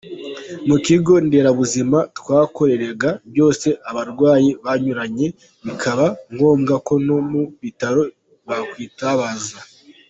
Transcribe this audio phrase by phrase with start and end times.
[0.67, 5.27] Mu kigo nderabuzima, twakoreraga byose abarwayi banyuranye
[5.65, 8.03] bikaba ngombwa ko no mu bitaro
[8.47, 9.57] batwitabaza.